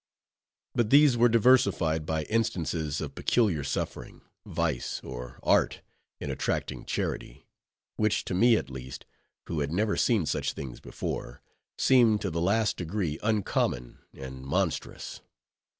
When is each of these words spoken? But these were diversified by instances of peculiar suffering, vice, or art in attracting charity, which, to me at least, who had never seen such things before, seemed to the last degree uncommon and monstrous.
But 0.73 0.89
these 0.89 1.15
were 1.15 1.29
diversified 1.29 2.07
by 2.07 2.23
instances 2.23 3.01
of 3.01 3.13
peculiar 3.13 3.63
suffering, 3.63 4.21
vice, 4.47 4.99
or 5.03 5.37
art 5.43 5.83
in 6.19 6.31
attracting 6.31 6.85
charity, 6.85 7.45
which, 7.97 8.25
to 8.25 8.33
me 8.33 8.57
at 8.57 8.71
least, 8.71 9.05
who 9.45 9.59
had 9.59 9.71
never 9.71 9.95
seen 9.95 10.25
such 10.25 10.53
things 10.53 10.79
before, 10.79 11.43
seemed 11.77 12.19
to 12.21 12.31
the 12.31 12.41
last 12.41 12.77
degree 12.77 13.19
uncommon 13.21 13.99
and 14.11 14.41
monstrous. 14.43 15.21